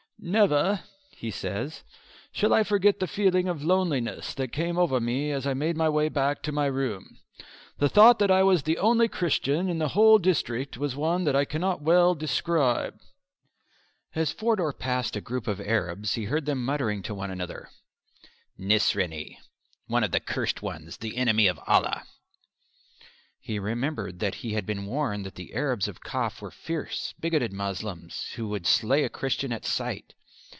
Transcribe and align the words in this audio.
"Never," 0.23 0.83
he 1.09 1.31
says, 1.31 1.83
"shall 2.31 2.53
I 2.53 2.61
forget 2.61 2.99
the 2.99 3.07
feeling 3.07 3.47
of 3.49 3.63
loneliness 3.63 4.35
that 4.35 4.51
came 4.51 4.77
over 4.77 4.99
me 4.99 5.31
as 5.31 5.47
I 5.47 5.55
made 5.55 5.75
my 5.75 5.89
way 5.89 6.09
back 6.09 6.43
to 6.43 6.51
my 6.51 6.67
room. 6.67 7.17
The 7.79 7.89
thought 7.89 8.19
that 8.19 8.29
I 8.29 8.43
was 8.43 8.61
the 8.61 8.77
only 8.77 9.07
Christian 9.07 9.67
in 9.67 9.79
the 9.79 9.87
whole 9.97 10.19
district 10.19 10.77
was 10.77 10.95
one 10.95 11.23
that 11.23 11.35
I 11.35 11.43
cannot 11.45 11.81
well 11.81 12.13
describe." 12.13 12.99
As 14.13 14.31
Forder 14.31 14.71
passed 14.73 15.15
a 15.15 15.21
group 15.21 15.47
of 15.47 15.59
Arabs 15.59 16.13
he 16.13 16.25
heard 16.25 16.45
them 16.45 16.63
muttering 16.63 17.01
to 17.01 17.15
one 17.15 17.31
another, 17.31 17.71
"Nisraney 18.59 19.39
one 19.87 20.03
of 20.03 20.11
the 20.11 20.19
cursed 20.19 20.61
ones 20.61 20.97
the 20.97 21.17
enemy 21.17 21.47
of 21.47 21.59
Allah!" 21.65 22.03
He 23.43 23.57
remembered 23.57 24.19
that 24.19 24.35
he 24.35 24.53
had 24.53 24.67
been 24.67 24.85
warned 24.85 25.25
that 25.25 25.33
the 25.33 25.55
Arabs 25.55 25.87
of 25.87 25.99
Kaf 26.03 26.43
were 26.43 26.51
fierce, 26.51 27.15
bigoted 27.19 27.51
Moslems 27.51 28.27
who 28.35 28.47
would 28.49 28.67
slay 28.67 29.03
a 29.03 29.09
Christian 29.09 29.51
at 29.51 29.65
sight. 29.65 30.13